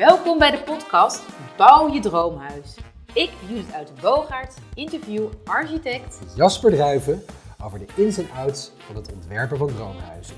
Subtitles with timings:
[0.00, 1.24] Welkom bij de podcast
[1.56, 2.74] Bouw je droomhuis.
[3.12, 7.24] Ik, Judith uit de Boogaard, interview architect Jasper Druiven
[7.64, 10.36] over de ins en outs van het ontwerpen van droomhuizen.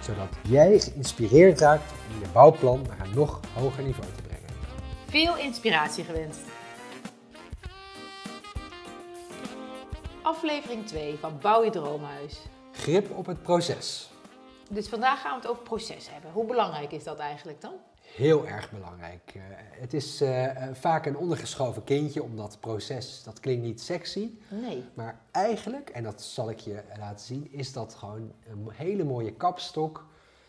[0.00, 4.48] Zodat jij geïnspireerd raakt om je bouwplan naar een nog hoger niveau te brengen.
[5.06, 6.40] Veel inspiratie gewenst.
[10.22, 12.38] Aflevering 2 van Bouw je droomhuis.
[12.72, 14.10] Grip op het proces.
[14.70, 16.30] Dus vandaag gaan we het over proces hebben.
[16.30, 17.74] Hoe belangrijk is dat eigenlijk dan?
[18.16, 19.32] Heel erg belangrijk.
[19.36, 19.42] Uh,
[19.80, 24.30] het is uh, vaak een ondergeschoven kindje, omdat proces, dat klinkt niet sexy.
[24.48, 24.84] Nee.
[24.94, 29.32] Maar eigenlijk, en dat zal ik je laten zien, is dat gewoon een hele mooie
[29.32, 30.06] kapstok.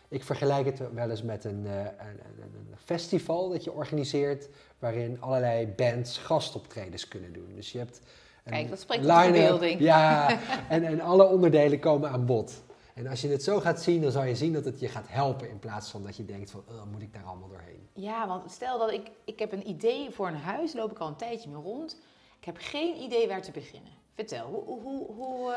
[0.08, 5.20] Ik vergelijk het wel eens met een, uh, een, een, festival dat je organiseert, waarin
[5.20, 7.52] allerlei bands gastoptredens kunnen doen.
[7.54, 8.00] Dus je hebt
[8.44, 9.80] een Kijk, dat spreekt tot verbeelding.
[9.80, 10.38] Ja,
[10.68, 12.62] en, en alle onderdelen komen aan bod.
[12.98, 15.08] En als je het zo gaat zien, dan zal je zien dat het je gaat
[15.08, 17.88] helpen in plaats van dat je denkt van, oh, moet ik daar allemaal doorheen?
[17.92, 21.08] Ja, want stel dat ik, ik heb een idee voor een huis, loop ik al
[21.08, 21.96] een tijdje mee rond.
[22.38, 23.92] Ik heb geen idee waar te beginnen.
[24.14, 25.56] Vertel, hoe, hoe, hoe, uh,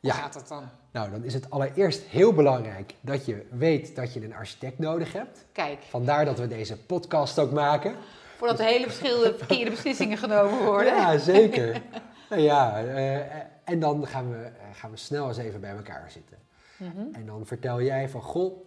[0.00, 0.12] ja.
[0.14, 0.68] gaat dat dan?
[0.92, 5.12] Nou, dan is het allereerst heel belangrijk dat je weet dat je een architect nodig
[5.12, 5.44] hebt.
[5.52, 5.82] Kijk.
[5.82, 7.94] Vandaar dat we deze podcast ook maken.
[8.36, 10.94] Voordat er hele verschillende verkeerde beslissingen genomen worden.
[10.94, 11.82] Ja, zeker.
[12.30, 13.16] nou ja, uh,
[13.64, 16.47] en dan gaan we, gaan we snel eens even bij elkaar zitten.
[16.78, 17.14] Mm -hmm.
[17.14, 18.66] En dan vertel jij van, goh,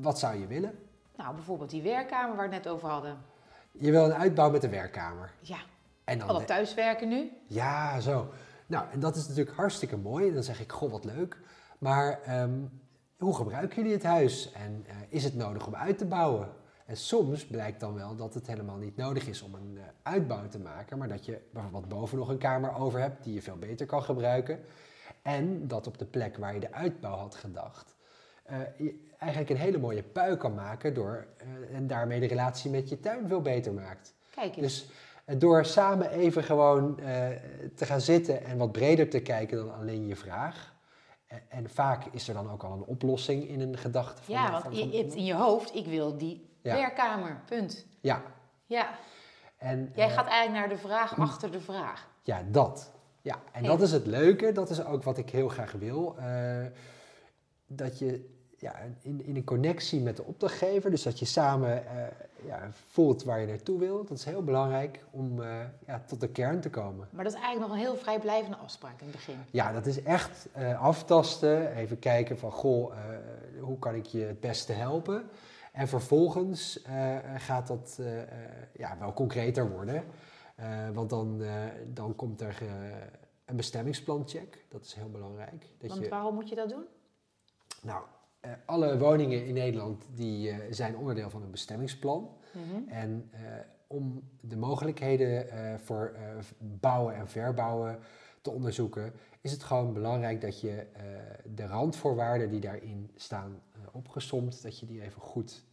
[0.00, 0.78] wat zou je willen?
[1.16, 3.18] Nou, bijvoorbeeld die werkkamer waar we het net over hadden.
[3.72, 5.32] Je wil een uitbouw met de werkkamer.
[5.40, 5.58] Ja.
[6.04, 7.32] En dan Al thuiswerken nu?
[7.46, 8.28] Ja, zo.
[8.66, 10.28] Nou, en dat is natuurlijk hartstikke mooi.
[10.28, 11.40] En dan zeg ik, goh, wat leuk.
[11.78, 12.80] Maar um,
[13.18, 14.52] hoe gebruiken jullie het huis?
[14.52, 16.48] En uh, is het nodig om uit te bouwen?
[16.88, 20.48] En soms blijkt dan wel dat het helemaal niet nodig is om een uh, uitbouw
[20.48, 23.56] te maken, maar dat je bijvoorbeeld boven nog een kamer over hebt die je veel
[23.56, 24.60] beter kan gebruiken.
[25.22, 27.96] En dat op de plek waar je de uitbouw had gedacht,
[28.50, 32.70] uh, je eigenlijk een hele mooie pui kan maken door, uh, en daarmee de relatie
[32.70, 34.14] met je tuin veel beter maakt.
[34.30, 34.56] Kijk eens.
[34.56, 34.90] Dus
[35.26, 36.96] uh, door samen even gewoon
[37.74, 40.74] te gaan zitten en wat breder te kijken dan alleen je vraag.
[41.26, 44.22] En, en vaak is er dan ook al een oplossing in een gedachte.
[44.22, 46.74] Van, ja, want van, je hebt in je hoofd, ik wil die ja.
[46.74, 47.86] werkkamer, punt.
[48.00, 48.22] Ja.
[48.66, 48.88] Ja.
[49.58, 52.08] En, Jij gaat eigenlijk naar de vraag achter de vraag.
[52.22, 52.92] Ja, dat.
[53.22, 53.68] Ja, en hey.
[53.68, 56.16] dat is het leuke, dat is ook wat ik heel graag wil.
[56.18, 56.66] Uh,
[57.66, 62.46] dat je ja, in, in een connectie met de opdrachtgever, dus dat je samen uh,
[62.46, 65.42] ja, voelt waar je naartoe wil, dat is heel belangrijk om
[65.86, 67.08] ja, tot de kern te komen.
[67.10, 69.36] Maar dat is eigenlijk nog een heel vrijblijvende afspraak in het begin.
[69.50, 70.48] Ja, dat is echt
[70.78, 72.92] aftasten, even kijken van, goh,
[73.60, 75.30] hoe kan ik je het beste helpen?
[75.78, 76.80] En vervolgens
[77.36, 78.00] gaat dat
[78.72, 80.04] ja, wel concreter worden.
[80.92, 81.42] Want dan,
[81.92, 82.62] dan komt er
[83.44, 84.64] een bestemmingsplancheck.
[84.68, 85.66] Dat is heel belangrijk.
[85.78, 86.84] Dat want je, waarom moet je dat doen?
[87.82, 88.04] Nou,
[88.64, 92.36] alle woningen in Nederland die, zijn onderdeel van een bestemmingsplan.
[92.52, 92.88] Mm -hmm.
[92.88, 93.30] En
[93.86, 95.46] om de mogelijkheden
[95.80, 96.16] voor
[96.58, 97.98] bouwen en verbouwen
[98.42, 99.12] te onderzoeken,
[99.48, 100.86] is het gewoon belangrijk dat je
[101.54, 105.64] de randvoorwaarden die daarin staan opgesomd, dat je die even goed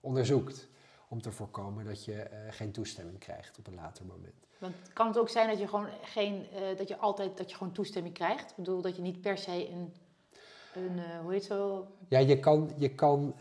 [0.00, 0.68] onderzoekt
[1.08, 4.34] om te voorkomen dat je geen toestemming krijgt op een later moment.
[4.58, 7.72] Want kan het ook zijn dat je gewoon geen, dat je altijd dat je gewoon
[7.72, 8.50] toestemming krijgt?
[8.50, 9.92] Ik bedoel dat je niet per se een,
[10.74, 11.86] een uh, hoe heet zo?
[12.08, 13.34] Ja, je kan, je kan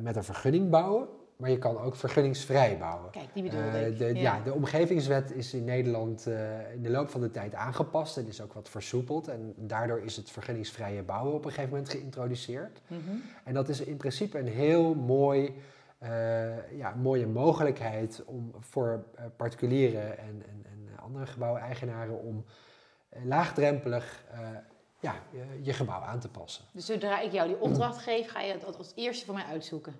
[0.00, 1.08] met een vergunning bouwen,
[1.38, 3.10] maar je kan ook vergunningsvrij bouwen.
[3.10, 3.98] Kijk, die bedoel ik.
[3.98, 4.12] De, ja.
[4.20, 4.40] ja.
[4.40, 6.26] de omgevingswet is in Nederland
[6.74, 9.28] in de loop van de tijd aangepast en is ook wat versoepeld.
[9.28, 12.80] En daardoor is het vergunningsvrije bouwen op een gegeven moment geïntroduceerd.
[12.86, 13.22] Mm -hmm.
[13.44, 15.54] En dat is in principe een heel mooi
[16.02, 19.04] uh, ja, mooie mogelijkheid om voor
[19.36, 22.44] particulieren en, en, en andere gebouweigenaren om
[23.22, 24.24] laagdrempelig
[25.00, 26.64] ja, je, je, gebouw aan te passen.
[26.72, 29.94] Dus zodra ik jou die opdracht geef, ga je dat als eerste voor mij uitzoeken?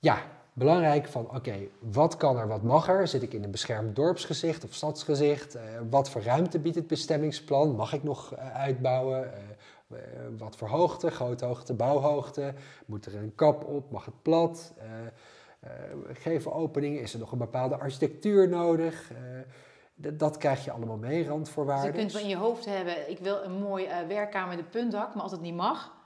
[0.00, 0.22] Ja,
[0.52, 3.08] belangrijk van oké, wat kan er, wat mag er?
[3.08, 5.58] Zit ik in een beschermd dorpsgezicht of stadsgezicht?
[5.90, 7.76] wat voor ruimte biedt het bestemmingsplan?
[7.76, 9.30] Mag ik nog uitbouwen?
[9.92, 9.98] Uh,
[10.38, 12.54] wat voor hoogte, groothoogte, bouwhoogte?
[12.86, 13.90] Moet er een kap op?
[13.90, 14.72] Mag het plat?
[16.12, 17.00] Geven openingen?
[17.00, 19.10] Is er nog een bepaalde architectuur nodig?
[20.00, 21.92] dat krijg je allemaal mee, randvoorwaarden.
[21.92, 24.70] Dus je kunt wel in je hoofd hebben, ik wil een mooi werkkamer met een
[24.70, 25.97] puntdak, maar als het niet mag.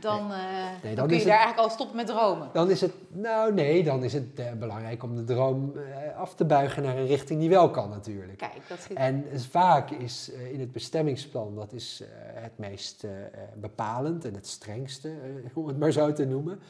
[0.00, 0.38] Dan, nee.
[0.38, 2.48] Nee, dan, dan kun je daar eigenlijk al stoppen met dromen.
[2.52, 6.34] Dan is het, nou nee, dan is het uh, belangrijk om de droom uh, af
[6.34, 8.38] te buigen naar een richting die wel kan natuurlijk.
[8.38, 8.96] Kijk, dat zit...
[8.96, 12.02] En vaak is in het bestemmingsplan, dat is
[12.34, 13.06] het meest
[13.56, 15.12] bepalend en het strengste,
[15.54, 16.60] om het maar zo te noemen.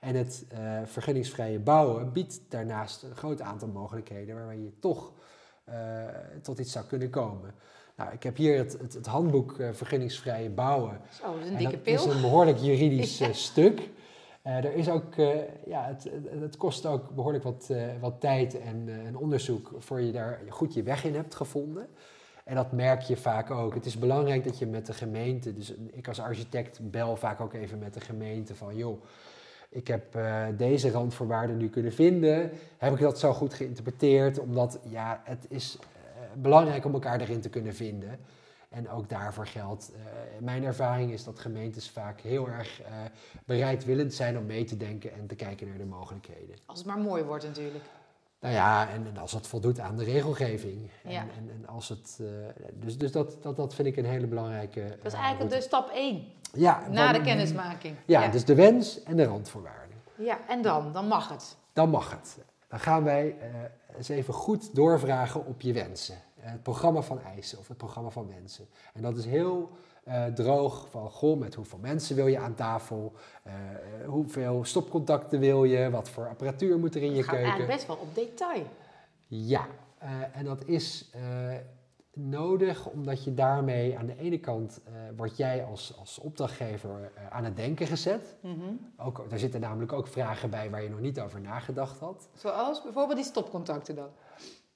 [0.00, 0.44] En het
[0.84, 5.12] vergunningsvrije bouwen biedt daarnaast een groot aantal mogelijkheden waarbij je toch
[6.42, 7.54] tot iets zou kunnen komen.
[7.96, 11.00] Nou, ik heb hier het, het, het handboek uh, vergunningsvrije bouwen.
[11.10, 11.96] Zo, dat is een dikke pil.
[11.96, 13.88] Dat is een behoorlijk juridisch uh, stuk.
[14.42, 15.28] Eh, er is ook, eh,
[15.66, 19.70] ja, het, het- het kost ook behoorlijk wat, eh, wat tijd en, eh, en onderzoek
[19.78, 21.86] voor je daar goed je weg in hebt gevonden.
[22.44, 23.74] En dat merk je vaak ook.
[23.74, 27.52] Het is belangrijk dat je met de gemeente, dus ik als architect bel vaak ook
[27.54, 29.02] even met de gemeente van joh,
[29.70, 32.50] ik heb eh, deze randvoorwaarden nu kunnen vinden.
[32.78, 34.38] Heb ik dat zo goed geïnterpreteerd?
[34.38, 35.91] Omdat ja, het is eh,
[36.36, 38.18] belangrijk om elkaar erin te kunnen vinden.
[38.68, 40.00] En ook daarvoor geldt, eh,
[40.40, 42.90] mijn ervaring is dat gemeentes vaak heel erg eh,
[43.44, 46.56] bereidwillend zijn om mee te denken en te kijken naar de mogelijkheden.
[46.66, 47.84] Als het maar mooi wordt natuurlijk.
[48.40, 50.90] Nou ja, en, en als het voldoet aan de regelgeving.
[51.04, 51.20] En, Ja.
[51.20, 52.26] en, en als het, eh,
[52.72, 54.96] dus dus dat, dat, dat vind ik een hele belangrijke.
[55.02, 56.24] Dat is eigenlijk de stap 1.
[56.52, 57.96] ja, Na de kennismaking.
[58.06, 59.96] Ja, dus de wens en de randvoorwaarden.
[60.18, 60.92] ja, en dan?
[60.92, 61.56] Dan mag het.
[61.72, 62.38] Dan mag het.
[62.72, 66.14] Dan gaan wij eh, eens even goed doorvragen op je wensen.
[66.14, 68.66] Eh, het programma van eisen of het programma van wensen.
[68.94, 69.70] En dat is heel
[70.04, 73.12] eh, droog van, goh, met hoeveel mensen wil je aan tafel?
[74.06, 75.90] Hoeveel stopcontacten wil je?
[75.90, 77.50] Wat voor apparatuur moet er in je Het gaat keuken?
[77.50, 78.66] eigenlijk best wel op detail.
[79.26, 79.66] Ja,
[80.32, 81.10] en dat is
[82.14, 87.26] nodig omdat je daarmee aan de ene kant eh word jij als, als opdrachtgever eh,
[87.30, 88.36] aan het denken gezet.
[88.40, 88.72] Mhm.
[88.96, 92.28] Ook, daar zitten namelijk ook vragen bij waar je nog niet over nagedacht had.
[92.34, 94.08] Zoals bijvoorbeeld die stopcontacten dan.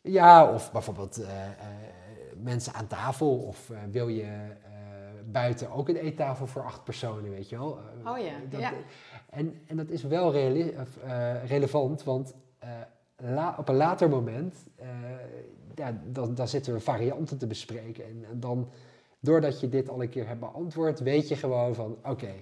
[0.01, 1.29] Ja, of bijvoorbeeld eh,
[2.43, 3.37] mensen aan tafel.
[3.39, 4.55] Of wil je
[5.25, 7.79] buiten ook een eettafel voor acht personen, weet je wel?
[8.07, 8.73] Oh ja, dat- ja.
[9.31, 10.33] En, en dat is wel
[11.45, 12.35] relevant, want
[13.17, 14.89] la- op een later moment eh,
[15.75, 18.05] ja, dan, dan zitten we varianten te bespreken.
[18.05, 18.69] En, en dan,
[19.21, 22.33] doordat je dit al een keer hebt beantwoord, weet je gewoon van, oké,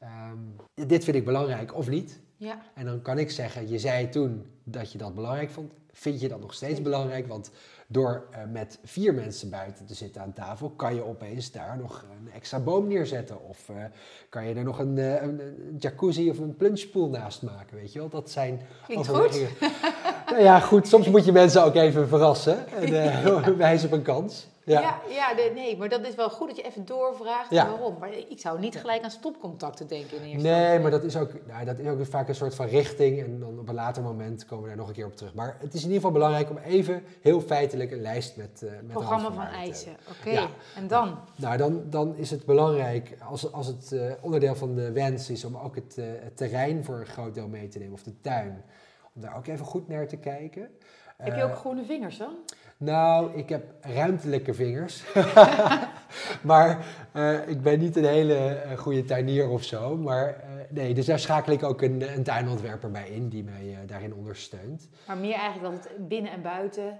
[0.00, 2.20] ehm, dit vind ik belangrijk of niet.
[2.36, 2.58] Ja.
[2.74, 5.72] En dan kan ik zeggen, je zei toen dat je dat belangrijk vond.
[5.92, 7.26] Vind je dat nog steeds belangrijk?
[7.26, 7.50] Want
[7.86, 12.04] door eh, met vier mensen buiten te zitten aan tafel, kan je opeens daar nog
[12.10, 13.48] een extra boom neerzetten.
[13.48, 13.76] Of eh,
[14.28, 17.92] kan je er nog een, eh, een, een jacuzzi of een plungepool naast maken, weet
[17.92, 18.08] je wel?
[18.08, 19.50] Dat zijn Klinkt overwegingen.
[20.26, 22.90] nou ja, goed, soms moet je mensen ook even verrassen en
[23.56, 24.48] wijzen op een kans.
[24.64, 25.00] Ja, Ja.
[25.08, 27.68] ja, nee, nee, maar dat is wel goed dat je even doorvraagt Ja.
[27.70, 27.96] waarom.
[27.98, 31.30] Maar ik zou niet gelijk aan stopcontacten denken in eerste Nee, maar dat is, ook,
[31.46, 33.20] nou, dat is ook vaak een soort van richting.
[33.22, 35.34] En dan op een later moment komen we daar nog een keer op terug.
[35.34, 38.70] Maar het is in ieder geval belangrijk om even heel feitelijk een lijst met, eh
[38.70, 39.96] met Programma van eisen.
[40.18, 40.46] Oké, Ja.
[40.76, 41.18] en dan?
[41.36, 45.44] Nou, dan, dan is het belangrijk, als, als het eh, onderdeel van de wens is
[45.44, 48.20] om ook het, eh, het terrein voor een groot deel mee te nemen, of de
[48.20, 48.64] tuin,
[49.14, 50.70] om daar ook even goed naar te kijken.
[51.16, 52.34] Heb je ook groene vingers dan?
[52.80, 55.04] Nou, ik heb ruimtelijke vingers.
[56.50, 59.96] maar eh, ik ben niet een hele eh, goede tuinier of zo.
[59.96, 63.78] Maar eh, nee, dus daar schakel ik ook een, een tuinontwerper bij in die mij
[63.86, 64.88] daarin ondersteunt.
[65.06, 66.98] Maar meer eigenlijk dat het binnen en buiten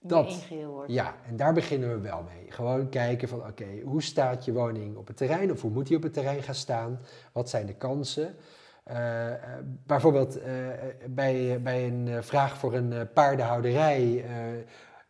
[0.00, 0.26] Dat.
[0.26, 0.92] één geheel wordt.
[0.92, 2.50] Ja, en daar beginnen we wel mee.
[2.50, 5.52] Gewoon kijken van oké, hoe staat je woning op het terrein?
[5.52, 7.00] Of hoe moet die op het terrein gaan staan?
[7.32, 8.34] Wat zijn de kansen?
[9.86, 10.38] Bijvoorbeeld
[11.06, 14.24] bij, bij een vraag voor een paardenhouderij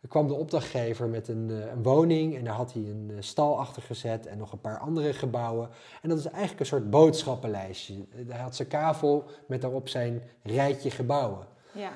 [0.03, 3.15] eh, kwam de opdrachtgever met een, eh, een woning en daar had hij een eh,
[3.19, 5.69] stal achter gezet en nog een paar andere gebouwen.
[6.01, 8.05] En dat is eigenlijk een soort boodschappenlijstje.
[8.27, 11.47] Hij had zijn kavel met daarop zijn rijtje gebouwen.
[11.71, 11.91] Ja.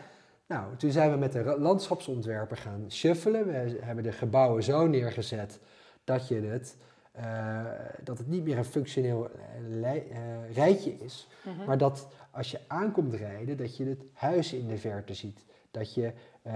[0.48, 3.48] Nou, toen zijn we met de landschapsontwerper gaan shuffelen.
[3.48, 5.60] We hebben de gebouwen zo neergezet
[6.04, 6.78] dat, je het,
[7.12, 7.66] eh,
[8.04, 9.30] dat het niet meer een functioneel
[9.70, 10.08] lij-
[10.54, 11.28] rijtje is.
[11.44, 11.66] Mhm.
[11.66, 15.46] Maar dat als je aankomt rijden, dat je het huis in de verte ziet.
[15.72, 16.12] Dat je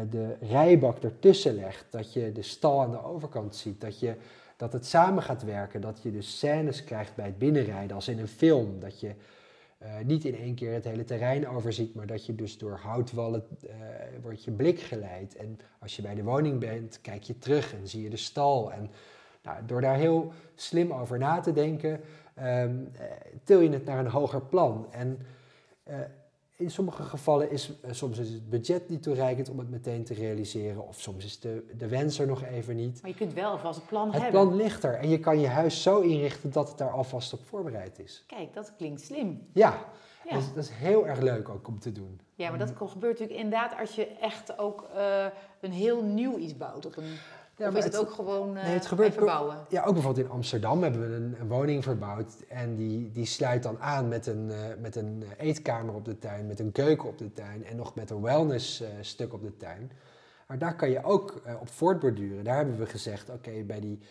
[0.09, 1.85] de rijbak ertussen legt.
[1.89, 3.81] Dat je de stal aan de overkant ziet.
[3.81, 4.15] Dat, je,
[4.57, 5.81] dat het samen gaat werken.
[5.81, 8.79] Dat je dus scènes krijgt bij het binnenrijden als in een film.
[8.79, 9.13] Dat je
[9.77, 13.43] eh, niet in één keer het hele terrein overziet, maar dat je dus door houtwallen
[13.61, 13.75] eh
[14.21, 15.35] wordt je blik geleid.
[15.35, 18.71] En als je bij de woning bent, kijk je terug en zie je de stal.
[18.71, 18.91] En
[19.43, 22.01] nou, door daar heel slim over na te denken,
[22.33, 22.65] eh,
[23.43, 24.87] til je het naar een hoger plan.
[24.91, 25.19] En
[25.83, 25.95] eh,
[26.61, 30.13] in sommige gevallen is eh, soms is het budget niet toereikend om het meteen te
[30.13, 33.01] realiseren, of soms is de, de wens er nog even niet.
[33.01, 34.41] Maar je kunt wel alvast een plan Het hebben.
[34.41, 37.39] plan ligt er en je kan je huis zo inrichten dat het daar alvast op
[37.45, 38.23] voorbereid is.
[38.27, 39.47] Kijk, dat klinkt slim.
[39.53, 39.85] Ja,
[40.25, 40.31] Ja.
[40.33, 42.19] Dat, is, dat is heel erg leuk ook om te doen.
[42.35, 45.25] Ja, maar dat gebeurt natuurlijk inderdaad als je echt ook eh,
[45.61, 46.85] een heel nieuw iets bouwt.
[46.85, 47.13] Op een,
[47.61, 49.57] Ja, of is het, het- ook gewoon eh nee, het gebeurt even ook- bouwen?
[49.69, 52.33] Ja, ook bijvoorbeeld in Amsterdam hebben we een, een woning verbouwd.
[52.49, 56.47] En die, die sluit dan aan met een, eh, met een eetkamer op de tuin,
[56.47, 59.57] met een keuken op de tuin en nog met een wellness eh, stuk op de
[59.57, 59.91] tuin.
[60.47, 62.43] Maar daar kan je ook eh, op voortborduren.
[62.43, 64.07] Daar hebben we gezegd, oké, bij die eh,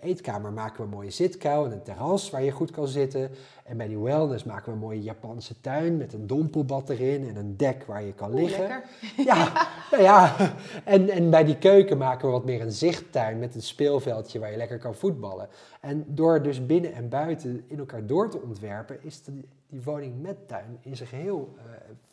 [0.00, 3.30] eetkamer maken we een mooie zitkuil en een terras waar je goed kan zitten.
[3.64, 7.36] En bij die wellness maken we een mooie Japanse tuin met een dompelbad erin en
[7.36, 8.58] een dek waar je kan liggen.
[8.68, 8.82] lekker.
[9.24, 9.52] Ja,
[9.90, 10.36] nou ja.
[10.84, 14.50] En, en bij die keuken maken we wat meer een zichttuin met een speelveldje waar
[14.50, 15.48] je lekker kan voetballen.
[15.80, 20.22] En door dus binnen en buiten in elkaar door te ontwerpen, is de- die woning
[20.22, 21.62] met tuin in zijn geheel eh,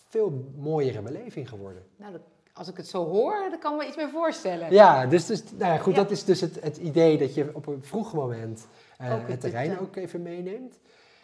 [0.10, 1.84] veel mooiere beleving geworden.
[1.96, 2.22] Nou, dat-
[2.54, 4.72] als ik het zo hoor, dan kan ik me iets meer voorstellen.
[4.74, 6.02] Ja, dus, dus nou ja, goed, Ja.
[6.02, 8.68] dat is dus het, het idee dat je op een vroeg moment
[8.98, 10.80] eh, het- het terrein het, eh, ook even meeneemt.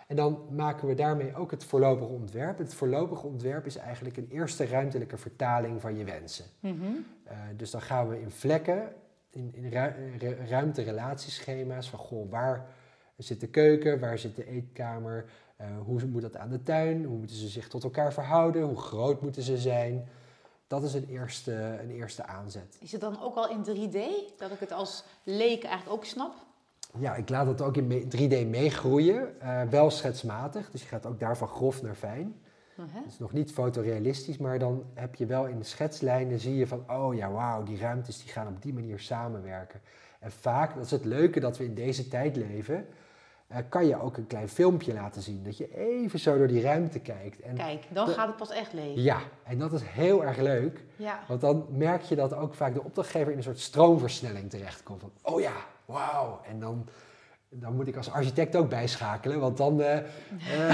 [0.08, 2.58] En dan maken we daarmee ook het voorlopige ontwerp.
[2.58, 6.46] Het voorlopige ontwerp is eigenlijk een eerste ruimtelijke vertaling van je wensen.
[6.60, 6.74] Mhm.
[7.24, 8.94] Eh, dus dan gaan we in vlekken,
[9.30, 12.66] in, in ru- ruimte-relatieschema's van goh, waar
[13.18, 17.18] zit de keuken, waar zit de eetkamer, eh, hoe moet dat aan de tuin, hoe
[17.18, 20.08] moeten ze zich tot elkaar verhouden, hoe groot moeten ze zijn.
[20.70, 22.78] Dat is een eerste, een eerste aanzet.
[22.80, 23.98] Is het dan ook al in 3D?
[24.38, 26.34] Dat ik het als leek eigenlijk ook snap?
[26.98, 31.06] Ja, ik laat dat ook in me- 3D meegroeien, eh, wel schetsmatig, dus je gaat
[31.06, 32.42] ook daarvan grof naar fijn.
[32.76, 32.88] Mhm.
[32.92, 36.68] Het is nog niet fotorealistisch, maar dan heb je wel in de schetslijnen, zie je
[36.68, 39.82] van, oh ja, wauw, die ruimtes die gaan op die manier samenwerken.
[40.20, 42.88] En vaak, dat is het leuke dat we in deze tijd leven,
[43.50, 45.44] eh, kan je ook een klein filmpje laten zien.
[45.44, 47.40] Dat je even zo door die ruimte kijkt.
[47.42, 48.96] En Kijk, dan de- gaat het pas echt leeg.
[49.04, 51.20] ja, en dat is heel erg leuk, Ja.
[51.28, 55.02] want dan merk je dat ook vaak de opdrachtgever in een soort stroomversnelling terechtkomt.
[55.02, 55.54] Van, oh ja,
[55.86, 56.42] wauw.
[56.48, 56.88] En dan,
[57.50, 59.82] dan moet ik als architect ook bijschakelen, want dan...
[59.82, 59.98] eh,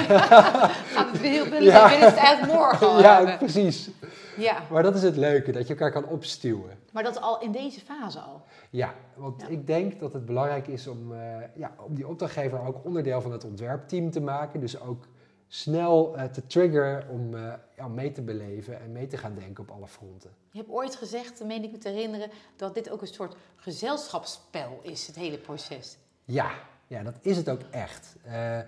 [0.96, 1.64] Gaat het weer heel willen.
[1.64, 1.90] Ja.
[1.90, 3.38] Het eigenlijk morgen al ja, hebben.
[3.38, 3.90] precies.
[4.38, 6.78] Ja, Maar dat is het leuke, dat je elkaar kan opstuwen.
[6.92, 8.42] maar dat al in deze fase al.
[8.70, 9.48] Ja, want Ja.
[9.48, 11.20] ik denk dat het belangrijk is om, eh,
[11.56, 14.60] ja, om die opdrachtgever ook onderdeel van het ontwerpteam te maken.
[14.60, 15.04] Dus ook
[15.48, 19.64] snel eh, te triggeren om eh, ja, mee te beleven en mee te gaan denken
[19.64, 20.30] op alle fronten.
[20.52, 24.80] Je hebt ooit gezegd, meen ik me te herinneren, dat dit ook een soort gezelschapsspel
[24.82, 25.98] is, het hele proces.
[26.26, 26.52] Ja,
[26.88, 28.16] ja dat is het ook echt.
[28.24, 28.60] Eh,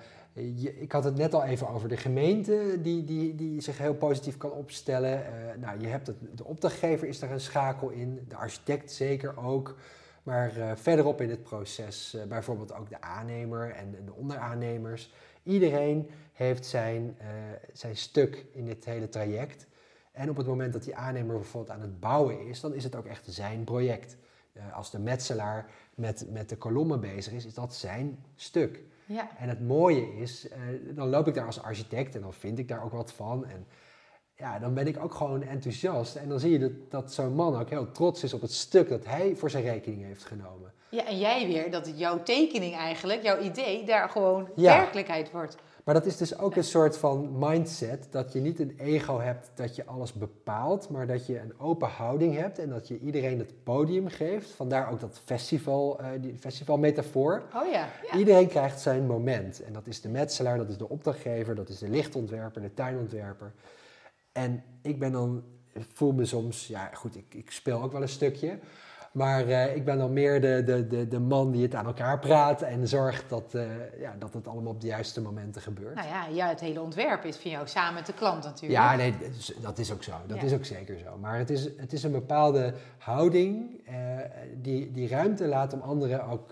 [0.82, 4.38] ik had het net al even over de gemeente die, die, die zich heel positief
[4.38, 5.26] kan opstellen.
[5.26, 9.38] Eh, nou, je hebt het, de opdrachtgever is daar een schakel in, de architect zeker
[9.38, 9.76] ook.
[10.24, 15.14] Maar eh, verderop in het proces, bijvoorbeeld ook de aannemer en, de onderaannemers.
[15.44, 17.18] Iedereen heeft zijn,
[17.74, 19.68] zijn stuk in dit hele traject.
[20.12, 22.96] En op het moment dat die aannemer bijvoorbeeld aan het bouwen is, dan is het
[22.96, 24.18] ook echt zijn project.
[24.58, 28.82] Eh, als de metselaar met, met de kolommen bezig is, is dat zijn stuk.
[29.06, 29.30] Ja.
[29.38, 30.60] En het mooie is, eh,
[30.96, 33.46] dan loop ik daar als architect en dan vind ik daar ook wat van.
[33.46, 33.68] En
[34.36, 36.16] ja, dan ben ik ook gewoon enthousiast.
[36.16, 38.90] En dan zie je dat, dat zo'n man ook heel trots is op het stuk
[38.90, 40.74] dat hij voor zijn rekening heeft genomen.
[40.90, 44.78] ja, en jij weer, dat jouw tekening eigenlijk, jouw idee, daar gewoon Ja.
[44.78, 45.58] werkelijkheid wordt.
[45.88, 49.52] Maar dat is dus ook een soort van mindset, dat je niet een ego hebt
[49.56, 53.40] dat je alles bepaalt, maar dat je een open houding hebt en dat je iedereen
[53.40, 54.50] het podium geeft.
[54.50, 57.44] Vandaar ook dat festival, eh die festivalmetafoor.
[57.56, 58.18] Oh ja, ja.
[58.18, 59.64] Iedereen krijgt zijn moment.
[59.64, 63.54] En dat is de metselaar, dat is de opdrachtgever, dat is de lichtontwerper, de tuinontwerper.
[64.32, 68.02] En ik ben dan, ik voel me soms, ja goed, ik, ik speel ook wel
[68.02, 68.60] een stukje.
[69.18, 72.20] Maar eh, ik ben dan meer de, de, de, de man die het aan elkaar
[72.20, 73.66] praat en zorgt dat, eh,
[74.00, 75.96] ja, dat het allemaal op de juiste momenten gebeurt.
[75.96, 78.82] Nou ja, ja, het hele ontwerp is van jou samen met de klant natuurlijk.
[78.82, 80.12] Ja, nee, dat is- dat is ook zo.
[80.28, 80.44] Dat Ja.
[80.44, 81.18] is ook zeker zo.
[81.18, 83.96] Maar het is, het is een bepaalde houding eh,
[84.62, 86.52] die, die ruimte laat om anderen ook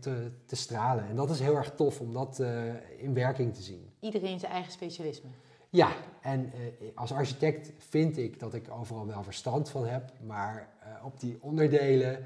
[0.00, 1.08] te, te stralen.
[1.08, 2.42] En dat is heel erg tof om dat
[2.96, 3.90] in werking te zien.
[4.00, 5.28] Iedereen zijn eigen specialisme.
[5.70, 6.60] Ja, en eh,
[6.94, 10.12] als architect vind ik dat ik overal wel verstand van heb.
[10.26, 12.24] Maar eh, op die onderdelen,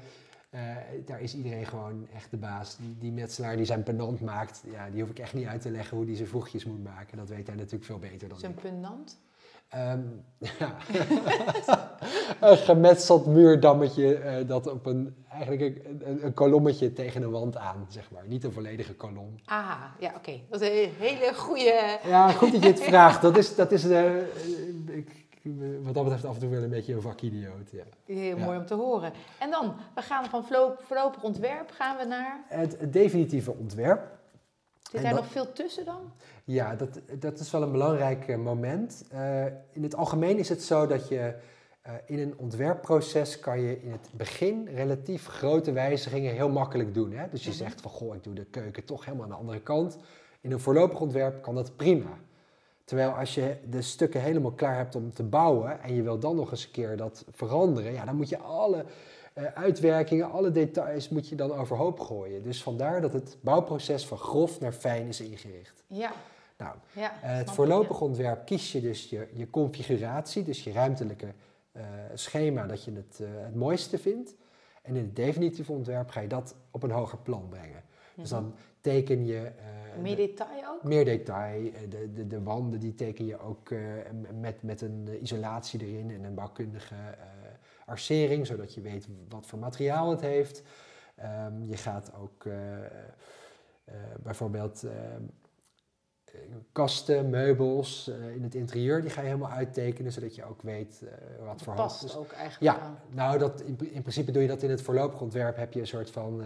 [0.49, 2.77] eh, daar is iedereen gewoon echt de baas.
[2.77, 5.71] Die, die metselaar die zijn penant maakt, ja, die hoef ik echt niet uit te
[5.71, 7.17] leggen hoe die zijn voegjes moet maken.
[7.17, 8.43] Dat weet hij natuurlijk veel beter dan ik.
[8.43, 9.19] Zijn penant.
[9.71, 9.99] Ehm,
[10.37, 10.75] ja.
[12.49, 17.57] een gemetseld muurdammetje eh, dat op een, eigenlijk een, een, een kolommetje tegen een wand
[17.57, 18.23] aan, zeg maar.
[18.27, 19.35] Niet een volledige kolom.
[19.45, 20.39] Aha, ja, oké.
[20.49, 21.97] Dat is een hele goede...
[22.07, 23.21] Ja, goed dat je het vraagt.
[23.21, 24.15] Dat is, dat is eh,
[24.85, 25.21] ik,
[25.83, 27.83] wat dat betreft af en toe wel een beetje een vakidioot, ja.
[28.05, 28.45] Heel Ja.
[28.45, 29.13] mooi om te horen.
[29.39, 30.45] En dan, we gaan van
[30.79, 32.39] voorlopig ontwerp gaan we naar...
[32.47, 34.01] Het definitieve ontwerp,
[34.91, 36.11] Zit daar dat- nog veel tussen dan?
[36.43, 39.03] ja, dat, dat is wel een belangrijk eh, moment.
[39.11, 41.33] Eh, in het algemeen is het zo dat je
[41.81, 47.11] eh, in een ontwerpproces kan je in het begin relatief grote wijzigingen heel makkelijk doen.
[47.11, 47.25] Hè?
[47.31, 47.57] Dus je Mhm.
[47.57, 49.97] zegt van, goh, ik doe de keuken toch helemaal aan de andere kant.
[50.41, 52.09] In een voorlopig ontwerp kan dat prima.
[52.85, 56.35] Terwijl als je de stukken helemaal klaar hebt om te bouwen en je wil dan
[56.35, 58.85] nog eens een keer dat veranderen, ja, dan moet je alle
[59.53, 62.43] uitwerkingen, alle details moet je dan overhoop gooien.
[62.43, 65.83] Dus vandaar dat het bouwproces van grof naar fijn is ingericht.
[65.87, 66.11] Ja,
[66.57, 67.11] Nou, ja.
[67.21, 71.27] eh, het voorlopig ontwerp kies je dus je, je configuratie, dus je ruimtelijke
[71.71, 71.83] eh,
[72.13, 74.35] schema dat je het, eh, het mooiste vindt.
[74.81, 77.83] En in het definitief ontwerp ga je dat op een hoger plan brengen.
[78.15, 78.41] Dus Mhm.
[78.41, 79.37] dan teken je...
[79.37, 80.83] eh, Meer de- detail ook?
[80.83, 81.65] meer detail.
[81.65, 83.79] Eh, De, de, de wanden die teken je ook eh,
[84.39, 87.40] met, met een eh, isolatie erin en een bouwkundige eh,
[87.85, 90.61] arcering, zodat je weet wat voor materiaal het heeft.
[91.15, 92.85] Ehm, je gaat ook eh,
[93.91, 95.23] eh, bijvoorbeeld ehm,
[96.25, 96.39] eh,
[96.71, 101.03] kasten, meubels eh, in het interieur, die ga je helemaal uittekenen, zodat je ook weet
[101.45, 102.99] wat voor Past hoogtes- ook eigenlijk ja, aan.
[103.09, 105.55] nou, dat, in, in principe doe je dat in het voorlopig ontwerp.
[105.55, 106.43] Heb je een soort van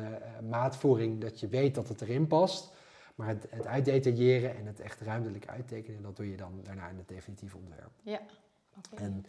[0.49, 2.73] maatvoering dat je weet dat het erin past.
[3.15, 6.97] Maar het, het uitdetailleren en het echt ruimtelijk uittekenen, dat doe je dan daarna in
[6.97, 7.91] het definitief ontwerp.
[8.01, 8.19] Ja.
[8.95, 9.25] En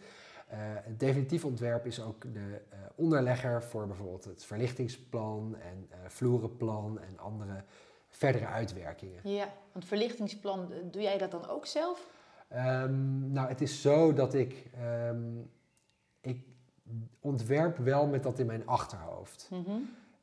[0.55, 6.99] het definitief ontwerp is ook de eh, onderlegger voor bijvoorbeeld het verlichtingsplan en eh, vloerenplan
[6.99, 7.63] en andere
[8.07, 9.29] verdere uitwerkingen.
[9.29, 12.07] Ja, want verlichtingsplan, eh, doe jij dat dan ook zelf?
[12.47, 15.39] Ehm, nou, het is zo dat ik, ehm,
[16.21, 16.45] ik
[17.19, 19.49] ontwerp wel met dat in mijn achterhoofd.
[19.51, 19.71] Mhm.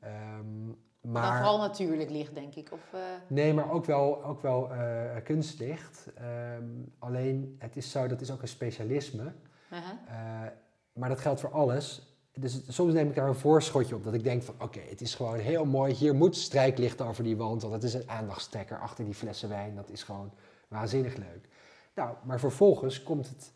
[0.00, 0.70] Ehm,
[1.04, 2.72] maar, vooral natuurlijk licht, denk ik.
[2.72, 6.08] Of, eh, nee, maar ook wel, ook wel eh, kunstlicht.
[6.14, 6.64] Ehm,
[6.98, 9.32] alleen, het is zo, dat is ook een specialisme.
[9.70, 9.98] aha.
[10.08, 10.50] Eh,
[10.92, 12.16] maar dat geldt voor alles.
[12.32, 14.04] Dus soms neem ik daar een voorschotje op.
[14.04, 15.94] Dat ik denk van, oké, het is gewoon heel mooi.
[15.94, 17.62] Hier moet strijklicht over die wand.
[17.62, 19.74] Want het is een aandachtstrekker achter die flessen wijn.
[19.74, 20.32] Dat is gewoon
[20.68, 21.48] waanzinnig leuk.
[21.94, 23.52] Nou, maar vervolgens komt het,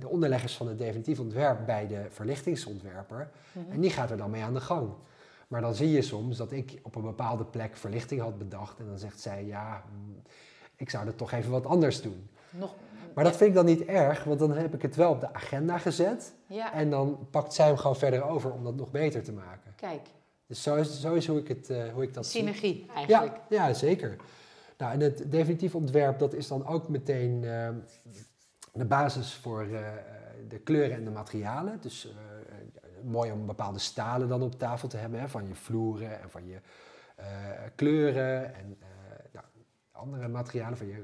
[0.00, 3.30] de onderleggers van het definitief ontwerp bij de verlichtingsontwerper.
[3.52, 3.70] Mhm.
[3.70, 4.94] En die gaat er dan mee aan de gang.
[5.54, 8.78] Maar dan zie je soms dat ik op een bepaalde plek verlichting had bedacht.
[8.78, 10.22] En dan zegt zij, ja, mm,
[10.76, 12.28] ik zou er toch even wat anders doen.
[12.50, 12.74] Nog,
[13.14, 15.32] Maar dat vind ik dan niet erg, want dan heb ik het wel op de
[15.34, 16.32] agenda gezet.
[16.46, 19.72] Ja, En dan pakt zij hem gewoon verder over om dat nog beter te maken.
[19.76, 20.06] kijk,
[20.46, 22.40] Dus zo is, zo is hoe, ik het, eh, hoe ik dat zie.
[22.40, 23.40] synergie eigenlijk.
[23.48, 24.16] Ja, ja, zeker.
[24.78, 27.68] Nou, en het definitief ontwerp, dat is dan ook meteen eh,
[28.72, 29.80] de basis voor eh,
[30.48, 31.78] de kleuren en de materialen.
[31.80, 32.53] Dus eh, eh,
[33.04, 36.46] mooi om bepaalde stalen dan op tafel te hebben, hè, van je vloeren en van
[36.46, 36.60] je
[37.16, 37.26] eh,
[37.74, 38.78] kleuren en
[39.32, 39.46] nou,
[39.92, 41.02] andere materialen, van je eh,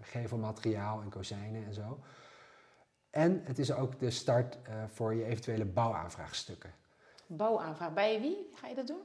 [0.00, 1.98] gevelmateriaal en kozijnen en zo.
[3.10, 6.70] En het is ook de start voor je eventuele bouwaanvraagstukken.
[7.26, 7.92] Bouwaanvraag.
[7.92, 9.02] Bij wie ga je dat doen?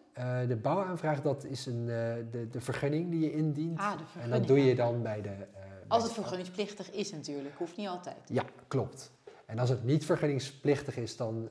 [0.47, 3.79] De bouwaanvraag, dat is een, de, de vergunning die je indient.
[3.79, 5.47] Ah, de en dat vergunning doe je dan bij de...
[5.87, 8.17] Als het vergunningsplichtig is natuurlijk, hoeft niet altijd.
[8.25, 9.11] Ja, klopt.
[9.51, 11.49] En als het niet vergunningsplichtig is, dan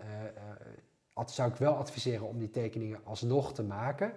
[1.29, 4.13] zou ik wel adviseren om die tekeningen alsnog te maken.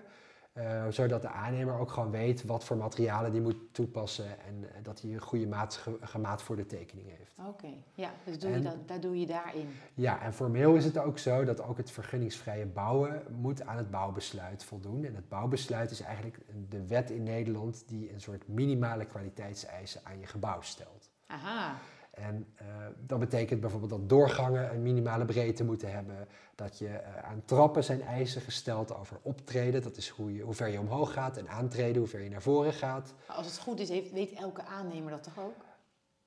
[0.54, 4.84] eh, zodat de aannemer ook gewoon weet wat voor materialen die moet toepassen en eh,
[4.84, 7.34] dat hij een goede maat, ge- gemaat voor de tekening heeft.
[7.48, 9.70] Oké, ja, dus doe je dat, daar doe je daarin.
[9.94, 13.92] Ja, en formeel is het ook zo dat ook het vergunningsvrije bouwen moet aan het
[13.92, 15.04] bouwbesluit voldoen.
[15.06, 16.38] En het bouwbesluit is eigenlijk
[16.70, 21.10] de wet in Nederland die een soort minimale kwaliteitseisen aan je gebouw stelt.
[21.28, 21.76] Aha,
[22.14, 22.66] En eh,
[23.06, 26.28] dat betekent bijvoorbeeld dat doorgangen een minimale breedte moeten hebben.
[26.56, 29.82] Dat je eh, aan trappen zijn eisen gesteld over optreden.
[29.82, 31.38] Dat is hoe, je, hoe ver je omhoog gaat.
[31.38, 33.14] En aantreden, hoe ver je naar voren gaat.
[33.28, 35.66] maar als het goed is, heeft, weet elke aannemer dat toch ook?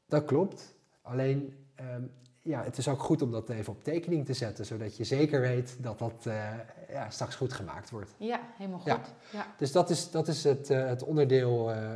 [0.07, 0.75] Dat klopt.
[1.03, 2.03] Alleen, ehm,
[2.42, 4.66] ja, het is ook goed om dat even op tekening te zetten.
[4.66, 6.53] Zodat je zeker weet dat dat eh,
[6.88, 8.14] ja, straks goed gemaakt wordt.
[8.16, 8.88] Ja, helemaal goed.
[8.88, 9.01] Ja.
[9.33, 9.46] Ja.
[9.57, 11.94] Dus dat is, dat is het, het onderdeel eh,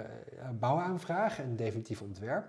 [0.58, 2.46] bouwaanvraag en definitief ontwerp.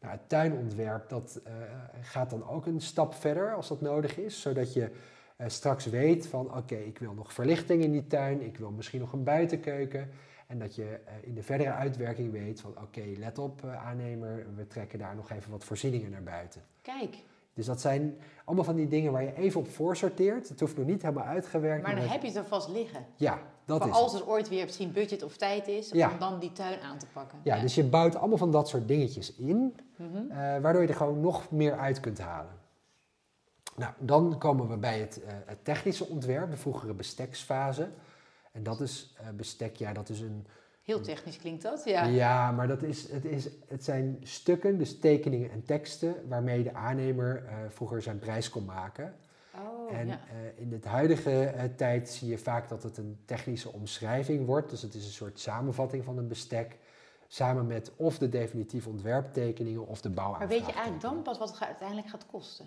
[0.00, 1.52] Nou, het tuinontwerp dat, eh,
[2.00, 4.40] gaat dan ook een stap verder als dat nodig is.
[4.40, 4.90] Zodat je
[5.36, 8.42] eh, straks weet van oké, ik wil nog verlichting in die tuin.
[8.42, 10.10] Ik wil misschien nog een buitenkeuken.
[10.46, 14.46] En dat je eh, in de verdere uitwerking weet van oké, let op aannemer.
[14.56, 16.62] We trekken daar nog even wat voorzieningen naar buiten.
[16.82, 17.16] Kijk,
[17.54, 20.48] Dus dat zijn allemaal van die dingen waar je even op voorsorteert.
[20.48, 21.82] Het hoeft nog niet helemaal uitgewerkt.
[21.82, 23.04] maar dan het- heb je het er vast liggen.
[23.16, 24.22] Ja, dat voor is als het.
[24.22, 26.10] er ooit weer misschien budget of tijd is, Ja.
[26.12, 27.38] om dan die tuin aan te pakken.
[27.42, 30.30] Ja, dus je bouwt allemaal van dat soort dingetjes in, Mhm.
[30.30, 32.52] eh, waardoor je er gewoon nog meer uit kunt halen.
[33.76, 37.88] Nou, dan komen we bij het, eh, het technische ontwerp, de vroegere besteksfase.
[38.52, 40.46] En dat is eh, bestek, ja, dat is een.
[40.82, 42.04] Heel technisch klinkt dat, ja.
[42.04, 46.74] Ja, maar dat is, het, is, het zijn stukken, dus tekeningen en teksten, waarmee de
[46.74, 49.14] aannemer vroeger zijn prijs kon maken.
[49.88, 50.12] Oh, en ja.
[50.30, 54.70] eh, in het huidige eh, tijd zie je vaak dat het een technische omschrijving wordt.
[54.70, 56.78] Dus het is een soort samenvatting van een bestek.
[57.28, 60.48] Samen met of de definitieve ontwerptekeningen of de Maar bouwaanvraag.
[60.48, 62.66] weet je eigenlijk dan pas wat het uiteindelijk gaat kosten?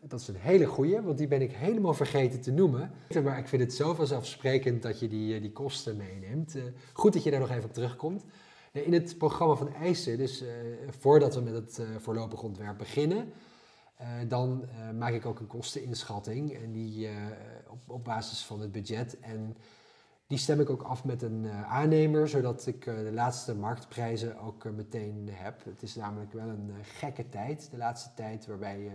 [0.00, 2.90] Dat is een hele goeie, want die ben ik helemaal vergeten te noemen.
[3.24, 6.56] Maar ik vind het zo vanzelfsprekend dat je die, eh, die kosten meeneemt.
[6.92, 8.24] Goed dat je daar nog even op terugkomt.
[8.72, 10.44] In het programma van eisen, dus
[10.88, 13.32] voordat we met het voorlopig ontwerp beginnen,
[13.98, 16.52] eh, dan eh, maak ik ook een kosteninschatting.
[16.52, 17.14] En die eh,
[17.68, 19.20] op, op basis van het budget.
[19.20, 19.56] En
[20.26, 25.28] Die stem ik ook af met een aannemer, zodat ik de laatste marktprijzen ook meteen
[25.32, 25.64] heb.
[25.64, 28.90] Het is namelijk wel een gekke tijd, de laatste tijd, waarbij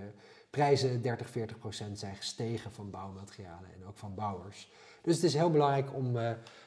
[0.50, 4.72] prijzen 30, 40 procent zijn gestegen van bouwmaterialen en ook van bouwers.
[5.02, 6.18] Dus het is heel belangrijk om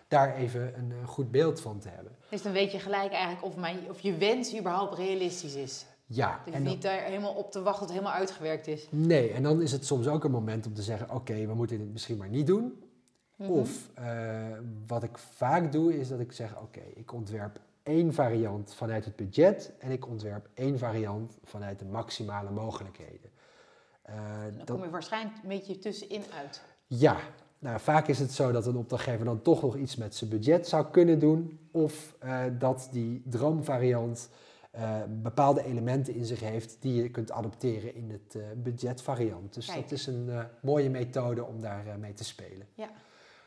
[0.08, 2.16] daar even een goed beeld van te hebben.
[2.30, 5.86] Dus dan weet je gelijk eigenlijk of, mijn, of je wens überhaupt realistisch is.
[6.08, 8.86] Ja, en dan- niet daar helemaal op te wachten tot het helemaal uitgewerkt is.
[8.90, 11.78] nee, en dan is het soms ook een moment om te zeggen, oké, we moeten
[11.78, 12.80] dit misschien maar niet doen.
[13.36, 13.50] Mhm.
[13.50, 14.46] Of eh,
[14.86, 19.16] wat ik vaak doe, is dat ik zeg: Oké, ik ontwerp één variant vanuit het
[19.16, 23.30] budget en ik ontwerp één variant vanuit de maximale mogelijkheden.
[24.02, 24.14] Eh,
[24.48, 26.62] Dan dat, kom je waarschijnlijk een beetje tussenin uit.
[26.86, 27.16] ja,
[27.58, 30.68] nou, vaak is het zo dat een opdrachtgever dan toch nog iets met zijn budget
[30.68, 34.28] zou kunnen doen, of eh, dat die droomvariant
[34.76, 39.54] eh, bepaalde elementen in zich heeft die je kunt adopteren in het eh, budgetvariant.
[39.54, 39.80] Dus Kijk.
[39.80, 42.66] dat is een eh, mooie methode om daar eh, mee te spelen.
[42.74, 42.88] Ja.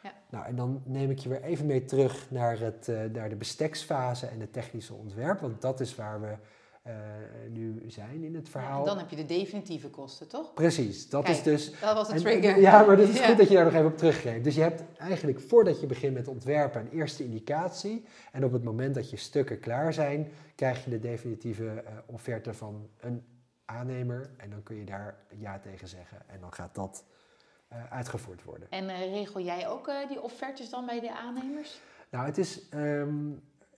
[0.03, 0.13] Ja.
[0.29, 4.27] Nou, en dan neem ik je weer even mee terug naar, het, naar de besteksfase
[4.27, 6.35] en het technische ontwerp, want dat is waar we
[6.89, 6.95] eh,
[7.51, 8.85] nu zijn in het verhaal.
[8.85, 10.53] dan heb je de definitieve kosten, toch?
[10.53, 12.59] Precies, dat Kijk, is dus Dat was de en- trigger.
[12.61, 13.25] Ja, maar het is Ja.
[13.27, 14.43] goed dat je daar nog even op teruggeeft.
[14.43, 18.05] Dus je hebt eigenlijk voordat je begint met ontwerpen een eerste indicatie.
[18.31, 22.53] En op het moment dat je stukken klaar zijn, krijg je de definitieve eh, offerte
[22.53, 23.23] van een
[23.65, 24.29] aannemer.
[24.37, 26.17] En dan kun je daar ja tegen zeggen.
[26.27, 27.03] En dan gaat dat
[27.67, 28.67] eh, uitgevoerd worden.
[28.69, 31.81] En regel jij ook die offertes dan bij de aannemers?
[32.11, 33.31] Nou, het is ehm,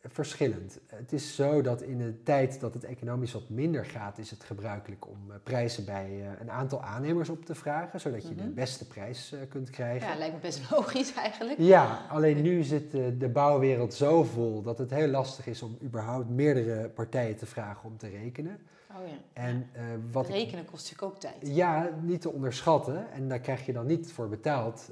[0.07, 0.79] verschillend.
[0.87, 4.43] Het is zo dat in de tijd dat het economisch wat minder gaat, is het
[4.43, 8.43] gebruikelijk om eh, prijzen bij eh, een aantal aannemers op te vragen, zodat je de
[8.43, 8.53] Mhm.
[8.53, 10.07] beste prijs eh, kunt krijgen.
[10.07, 11.59] Ja, lijkt me best logisch eigenlijk.
[11.59, 16.29] Ja, alleen nu zit de, bouwwereld zo vol dat het heel lastig is om überhaupt
[16.29, 18.59] meerdere partijen te vragen om te rekenen.
[18.99, 19.13] Oh ja.
[19.41, 21.55] En eh, wat Rekenen kost natuurlijk ook tijd.
[21.55, 23.11] ja, niet te onderschatten.
[23.11, 24.91] En daar krijg je dan niet voor betaald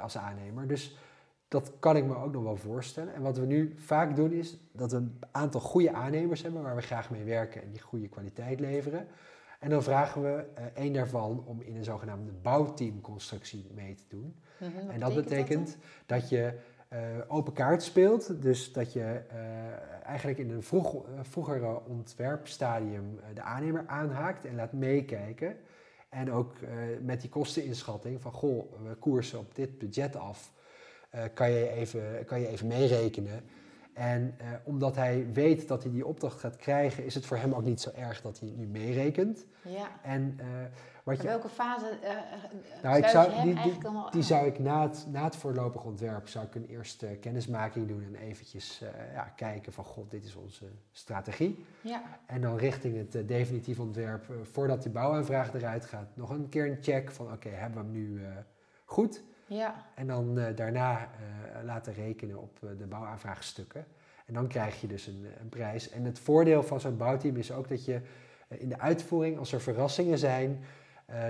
[0.00, 0.66] als aannemer.
[0.68, 0.96] Dus
[1.54, 3.14] dat kan ik me ook nog wel voorstellen.
[3.14, 6.76] En wat we nu vaak doen is dat we een aantal goede aannemers hebben waar
[6.76, 9.06] we graag mee werken en die goede kwaliteit leveren.
[9.60, 14.34] En dan vragen we eh één daarvan om in een zogenaamde bouwteamconstructie mee te doen.
[14.58, 18.42] Mhm, En dat betekent dat je eh, open kaart speelt.
[18.42, 24.72] Dus dat je eh, eigenlijk in een vroeg, vroegere ontwerpstadium de aannemer aanhaakt en laat
[24.72, 25.56] meekijken.
[26.08, 26.56] En ook
[27.02, 30.52] met die kosteninschatting van, goh, we koersen op dit budget af.
[31.14, 33.40] Eh, kan, je even, kan je even meerekenen?
[33.92, 37.52] En eh, omdat hij weet dat hij die opdracht gaat krijgen, is het voor hem
[37.52, 39.46] ook niet zo erg dat hij nu meerekent.
[39.62, 39.88] Ja.
[40.02, 40.46] En eh,
[41.04, 42.16] wat je welke fase eh,
[42.82, 44.22] Nou, ik zou- die- Die aan?
[44.22, 48.14] zou ik na het, na het voorlopig ontwerp zou ik een eerste kennismaking doen en
[48.14, 51.64] eventjes ja, kijken van god, dit is onze strategie.
[51.80, 52.02] Ja.
[52.26, 56.78] En dan richting het definitief ontwerp, voordat die bouwaanvraag eruit gaat, nog een keer een
[56.80, 58.20] check van oké, hebben we hem nu
[58.84, 59.22] goed?
[59.46, 59.74] Ja.
[59.94, 63.86] En dan eh, daarna eh, laten rekenen op eh, de bouwaanvraagstukken.
[64.26, 65.90] En dan krijg je dus een, een prijs.
[65.90, 68.00] En het voordeel van zo'n bouwteam is ook dat je
[68.48, 70.64] in de uitvoering, als er verrassingen zijn,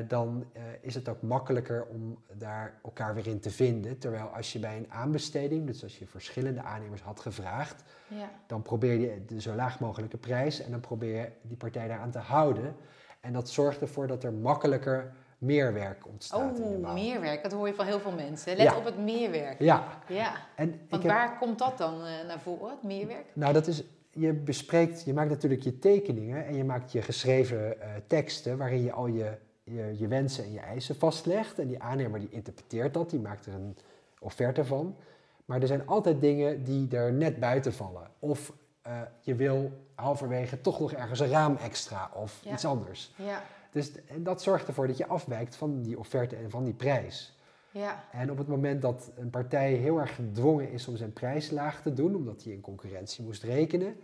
[0.08, 0.44] dan
[0.80, 3.98] is het ook makkelijker om daar elkaar weer in te vinden.
[3.98, 8.30] Terwijl als je bij een aanbesteding, dus als je verschillende aannemers had gevraagd, Ja.
[8.46, 12.10] dan probeer je de zo laag mogelijke prijs en dan probeer je die partij daaraan
[12.10, 12.76] te houden.
[13.20, 16.92] En dat zorgt ervoor dat er makkelijker meerwerk ontstaat in de Oh, bouw.
[16.94, 17.42] meerwerk.
[17.42, 18.56] Dat hoor je van heel veel mensen.
[18.56, 18.76] Let Ja.
[18.76, 19.58] op het meerwerk.
[19.60, 20.32] Ja, Ja.
[20.56, 23.24] en Want heb- waar komt dat dan eh, naar voren, het meerwerk?
[23.32, 27.80] Nou, dat is, je bespreekt, je maakt natuurlijk je tekeningen en je maakt je geschreven
[27.80, 29.32] eh, teksten waarin je al je,
[29.64, 31.58] je, je wensen en je eisen vastlegt.
[31.58, 33.76] En die aannemer die interpreteert dat, die maakt er een
[34.20, 34.96] offerte van.
[35.44, 38.10] Maar er zijn altijd dingen die er net buiten vallen.
[38.18, 42.52] Of eh, je wil halverwege toch nog ergens een raam extra of Ja.
[42.52, 43.12] iets anders.
[43.16, 43.42] Ja.
[43.74, 47.38] Dus en dat zorgt ervoor dat je afwijkt van die offerte en van die prijs.
[47.70, 48.04] Ja.
[48.12, 51.82] En op het moment dat een partij heel erg gedwongen is om zijn prijs laag
[51.82, 53.96] te doen, omdat hij in concurrentie moest rekenen,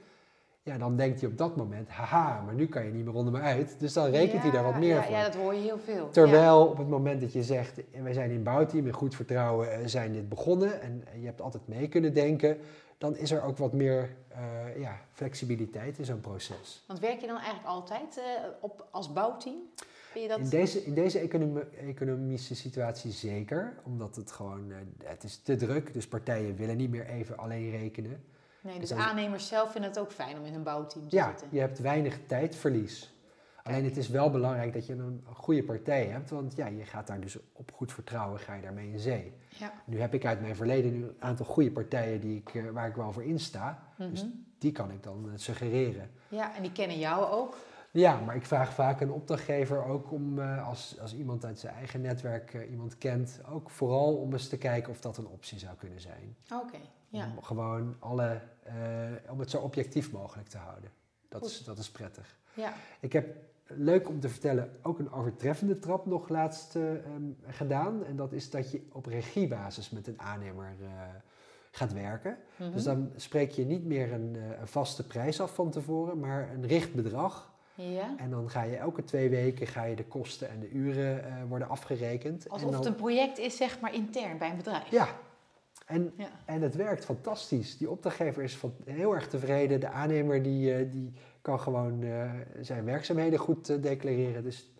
[0.62, 3.32] ja, dan denkt hij op dat moment, haha, maar nu kan je niet meer onder
[3.32, 3.74] me uit.
[3.78, 5.12] Dus dan rekent hij daar wat meer ja, voor.
[5.12, 6.10] Ja, dat hoor je heel veel.
[6.10, 9.72] Terwijl op het moment dat je zegt, en wij zijn in bouwteam, in goed vertrouwen
[9.72, 12.58] eh, zijn dit begonnen en je hebt altijd mee kunnen denken,
[12.98, 14.40] dan is er ook wat meer eh,
[14.80, 16.84] ja, flexibiliteit in zo'n proces.
[16.86, 18.24] Want werk je dan eigenlijk altijd eh,
[18.60, 19.56] op, als bouwteam?
[20.28, 20.38] Dat?
[20.38, 24.72] In deze, in deze economie- economische situatie zeker, omdat het gewoon,
[25.04, 28.24] het is te druk, dus partijen willen niet meer even alleen rekenen.
[28.62, 31.48] Nee, dus aannemers zelf vinden het ook fijn om in een bouwteam te Ja, zitten.
[31.50, 33.14] je hebt weinig tijdverlies.
[33.62, 37.06] Alleen het is wel belangrijk dat je een goede partij hebt, want ja, je gaat
[37.06, 39.32] daar dus op goed vertrouwen ga je daarmee in zee.
[39.48, 39.72] Ja.
[39.84, 42.88] Nu heb ik uit mijn verleden nu een aantal goede partijen die ik, eh, waar
[42.88, 44.30] ik wel voor insta, dus Mhm.
[44.58, 46.10] die kan ik dan eh, suggereren.
[46.28, 47.56] ja, en die kennen jou ook.
[47.92, 51.74] Ja, maar ik vraag vaak een opdrachtgever ook om, eh, als, als iemand uit zijn
[51.74, 55.58] eigen netwerk eh, iemand kent, ook vooral om eens te kijken of dat een optie
[55.58, 56.36] zou kunnen zijn.
[56.52, 56.78] Oké,
[57.10, 57.32] ja.
[57.36, 58.74] Om gewoon alle, eh,
[59.30, 60.90] om het zo objectief mogelijk te houden.
[61.28, 62.36] Dat is, dat is prettig.
[62.54, 62.74] ja.
[63.00, 68.04] Ik heb, leuk om te vertellen, ook een overtreffende trap nog laatst eh, ehm, gedaan.
[68.04, 70.74] En dat is dat je op regiebasis met een aannemer
[71.70, 72.38] gaat werken.
[72.56, 72.72] Mhm.
[72.72, 76.66] Dus dan spreek je niet meer een, een vaste prijs af van tevoren, maar een
[76.66, 77.49] richtbedrag.
[77.80, 78.14] Ja.
[78.16, 81.32] En dan ga je elke twee weken ga je de kosten en de uren eh,
[81.48, 82.48] worden afgerekend.
[82.48, 84.90] Alsof en dan, het een project is, zeg maar, intern bij een bedrijf.
[84.90, 85.08] Ja,
[85.86, 86.28] en, Ja.
[86.44, 87.78] en het werkt fantastisch.
[87.78, 89.80] Die opdrachtgever is van, heel erg tevreden.
[89.80, 91.12] De aannemer die, eh, die
[91.42, 94.42] kan gewoon eh, zijn werkzaamheden goed declareren.
[94.42, 94.70] Dus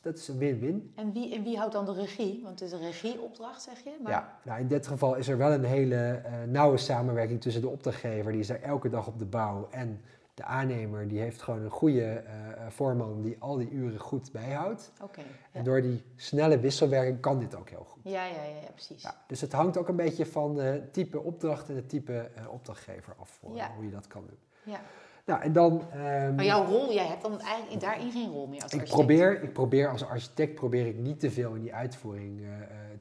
[0.00, 0.92] dat is een win-win.
[0.94, 2.40] En wie, en wie houdt dan de regie?
[2.42, 3.96] Want het is een regieopdracht, zeg je?
[4.02, 4.12] Maar...
[4.12, 8.32] Ja, nou in dit geval is er wel een hele nauwe samenwerking tussen de opdrachtgever,
[8.32, 10.00] die is er elke dag op de bouw, en
[10.34, 14.32] de aannemer, die heeft gewoon een goede eh, eh, voorman die al die uren goed
[14.32, 14.92] bijhoudt.
[15.02, 15.20] Oké.
[15.52, 18.02] En door die snelle wisselwerking kan dit ook heel goed.
[18.04, 19.02] Ja, ja, ja, ja, precies.
[19.02, 22.52] Ja, dus het hangt ook een beetje van het type opdracht en het type eh,
[22.52, 24.38] opdrachtgever af voor hoe je dat kan doen.
[24.74, 24.80] Ja.
[25.26, 25.82] Nou, en dan.
[25.92, 29.06] ehm, Maar jouw rol, jij hebt dan eigenlijk daarin geen rol meer als ik architect.
[29.06, 32.46] probeer, ik probeer als architect probeer ik niet te veel in die uitvoering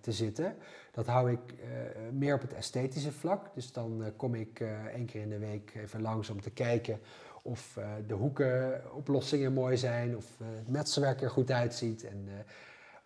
[0.01, 0.55] te zitten.
[0.91, 1.39] Dat hou ik
[2.11, 3.49] meer op het esthetische vlak.
[3.53, 4.59] Dus dan kom ik
[4.95, 6.99] één keer in de week even langs om te kijken
[7.45, 12.33] of eh, de hoekenoplossingen mooi zijn, of eh, het metselwerk er goed uitziet en eh,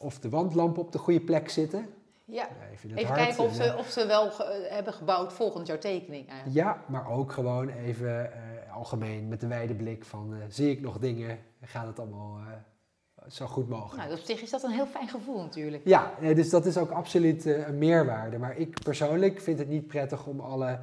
[0.05, 1.89] of de wandlampen op de goede plek zitten.
[2.25, 2.47] Ja.
[2.71, 6.57] Even kijken of ze, of ze wel ge- hebben gebouwd volgens jouw tekening eigenlijk.
[6.57, 8.31] Ja, maar ook gewoon even
[8.73, 12.39] algemeen met de wijde blik van zie ik nog dingen, gaat het allemaal
[13.27, 14.07] zo goed mogelijk.
[14.07, 15.83] Nou, op zich is dat een heel fijn gevoel natuurlijk.
[15.85, 18.37] Ja, dus dat is ook absoluut een meerwaarde.
[18.37, 20.79] Maar ik persoonlijk vind het niet prettig om alle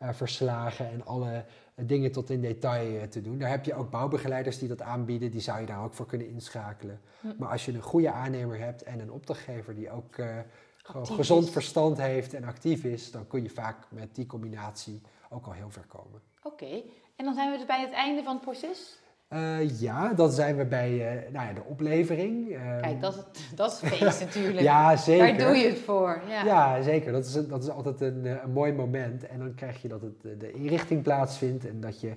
[0.00, 3.38] verslagen en alle eh, dingen tot in detail eh, te doen.
[3.38, 6.28] Daar heb je ook bouwbegeleiders die dat aanbieden, die zou je daar ook voor kunnen
[6.28, 7.00] inschakelen.
[7.20, 7.28] Hm.
[7.38, 10.38] Maar als je een goede aannemer hebt en een opdrachtgever die ook eh,
[10.82, 11.50] gewoon gezond is.
[11.50, 15.70] verstand heeft en actief is, dan kun je vaak met die combinatie ook al heel
[15.70, 16.20] ver komen.
[16.42, 16.82] Oké.
[17.16, 18.98] En dan zijn we dus bij het einde van het proces.
[19.30, 22.54] Eh, ja, dan zijn we bij eh, nou ja, de oplevering.
[22.54, 24.60] Ehm, Kijk, dat is, dat is feest natuurlijk.
[24.60, 25.26] ja, zeker.
[25.26, 26.20] Daar doe je het voor.
[26.28, 26.44] Ja.
[26.44, 27.12] Ja, zeker.
[27.12, 29.26] Dat is, dat is altijd een, eh, een mooi moment.
[29.26, 32.12] En dan krijg je dat het, de inrichting plaatsvindt en dat je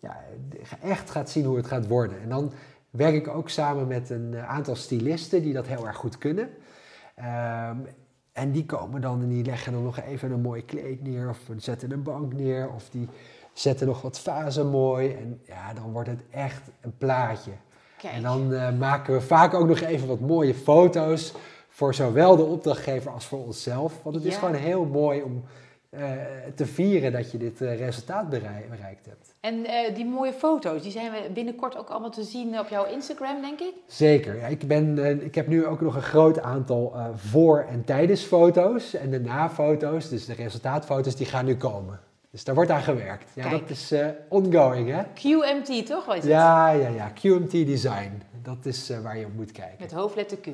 [0.00, 0.24] ja,
[0.82, 2.20] echt gaat zien hoe het gaat worden.
[2.20, 2.52] En dan
[2.90, 6.50] werk ik ook samen met een aantal stylisten die dat heel erg goed kunnen.
[7.14, 7.76] Ehm,
[8.32, 11.38] en die komen dan en die leggen dan nog even een mooi kleed neer of
[11.56, 13.08] zetten een bank neer of die
[13.52, 15.12] zetten nog wat vazen mooi.
[15.12, 17.50] En ja, dan wordt het echt een plaatje.
[17.98, 18.14] Kijk.
[18.14, 21.34] En dan eh, maken we vaak ook nog even wat mooie foto's
[21.68, 24.02] voor zowel de opdrachtgever als voor onszelf.
[24.02, 25.44] Want het is gewoon heel mooi om
[25.90, 26.10] eh,
[26.54, 29.34] te vieren dat je dit eh, resultaat berei- bereikt hebt.
[29.40, 32.84] En eh, die mooie foto's, die zijn we binnenkort ook allemaal te zien op jouw
[32.84, 33.72] Instagram, denk ik.
[33.86, 34.36] Zeker.
[34.36, 38.94] Ja, ik, ben, ik heb nu ook nog een groot aantal voor- en tijdens foto's
[38.94, 40.08] en de na-foto's.
[40.08, 42.00] Dus de resultaatfoto's die gaan nu komen.
[42.30, 43.30] Dus daar wordt aan gewerkt.
[43.34, 43.60] Ja, Kijk.
[43.60, 43.92] dat is
[44.28, 45.02] ongoing, hè?
[45.14, 46.04] QMT, toch?
[46.04, 46.24] Was het?
[46.24, 47.10] Ja, ja, ja.
[47.22, 48.22] QMT Design.
[48.42, 49.76] Dat is waar je op moet kijken.
[49.80, 50.46] Met hoofdletter Q.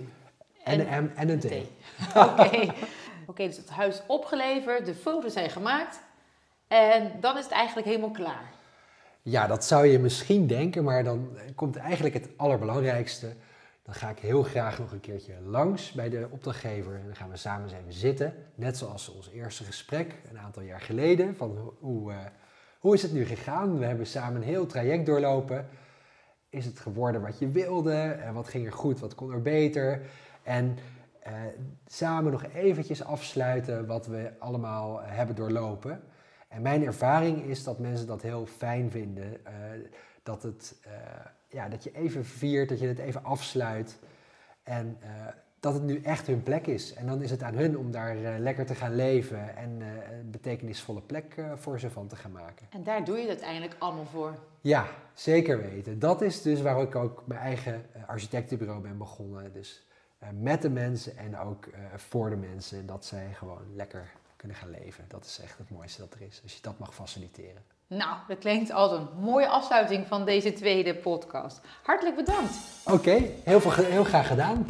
[0.64, 1.44] En een M en een T.
[2.16, 2.72] Oké.
[3.26, 6.00] Oké, dus het huis opgeleverd, de foto's zijn gemaakt.
[6.68, 8.50] En dan is het eigenlijk helemaal klaar.
[9.22, 13.34] Ja, dat zou je misschien denken, maar dan komt eigenlijk het allerbelangrijkste.
[13.82, 17.30] Dan ga ik heel graag nog een keertje langs bij de opdrachtgever en dan gaan
[17.30, 18.34] we samen even zitten.
[18.54, 21.36] Net zoals ons eerste gesprek een aantal jaar geleden.
[21.36, 22.18] Van ho- hoe, eh,
[22.78, 23.78] hoe is het nu gegaan?
[23.78, 25.68] We hebben samen een heel traject doorlopen.
[26.50, 27.94] Is het geworden wat je wilde?
[28.00, 29.00] En wat ging er goed?
[29.00, 30.00] Wat kon er beter?
[30.42, 30.78] En
[31.26, 31.32] eh,
[31.86, 36.02] samen nog eventjes afsluiten wat we allemaal hebben doorlopen.
[36.48, 39.46] En mijn ervaring is dat mensen dat heel fijn vinden.
[39.46, 39.52] eh,
[40.22, 40.92] dat, het, eh,
[41.48, 43.98] ja, dat je even viert, dat je het even afsluit.
[44.62, 44.98] En
[45.60, 46.94] dat het nu echt hun plek is.
[46.94, 51.00] En dan is het aan hun om daar lekker te gaan leven en een betekenisvolle
[51.00, 52.66] plek voor ze van te gaan maken.
[52.70, 54.34] En daar doe je het uiteindelijk allemaal voor.
[54.60, 55.98] Ja, zeker weten.
[55.98, 59.52] Dat is dus waar ik ook mijn eigen architectenbureau ben begonnen.
[59.52, 59.85] Dus
[60.30, 62.86] met de mensen en ook eh, voor de mensen.
[62.86, 65.04] Dat zij gewoon lekker kunnen gaan leven.
[65.08, 66.40] Dat is echt het mooiste dat er is.
[66.42, 67.62] Als je dat mag faciliteren.
[67.86, 71.60] Nou, dat klinkt als een mooie afsluiting van deze tweede podcast.
[71.82, 72.54] Hartelijk bedankt.
[72.84, 74.66] Oké, heel, veel heel graag gedaan.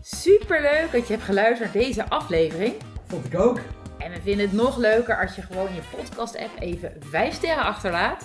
[0.00, 2.74] Superleuk dat je hebt geluisterd naar deze aflevering.
[3.06, 3.58] Vond ik ook.
[3.98, 7.64] En we vinden het nog leuker als je gewoon in je podcast-app even 5 sterren
[7.64, 8.24] achterlaat.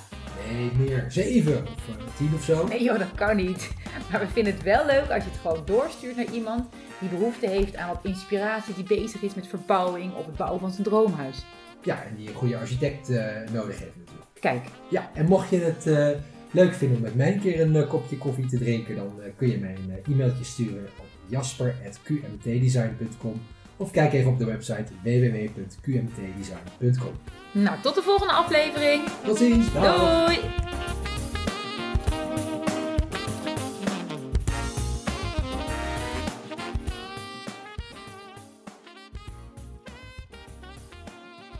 [0.51, 1.05] Nee, meer.
[1.07, 2.67] Zeven of eh, tien of zo.
[2.67, 3.71] Nee joh, dat kan niet.
[4.11, 6.65] Maar we vinden het wel leuk als je het gewoon doorstuurt naar iemand
[6.99, 10.71] die behoefte heeft aan wat inspiratie, die bezig is met verbouwing of het bouwen van
[10.71, 11.45] zijn droomhuis.
[11.83, 14.27] Ja, en die een goede architect eh, nodig heeft natuurlijk.
[14.39, 16.09] Kijk, Ja, en mocht je het eh,
[16.51, 19.57] leuk vinden om met mij een keer een kopje koffie te drinken, dan kun je
[19.57, 23.41] mij een e-mailtje sturen op jasper.qmtdesign.com
[23.77, 27.11] of kijk even op de website www.qmtdesign.com.
[27.51, 29.03] nou tot de volgende aflevering.
[29.25, 29.73] Tot ziens!
[29.73, 30.25] Dag.
[30.25, 30.39] Doei!